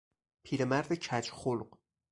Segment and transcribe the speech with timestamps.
[0.43, 1.77] پیرمرد کج خلق